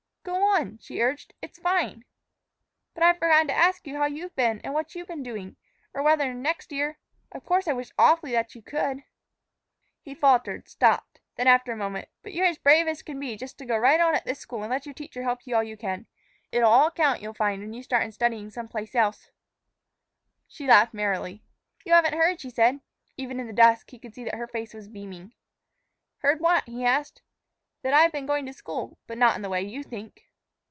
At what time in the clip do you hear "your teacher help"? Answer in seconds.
14.85-15.47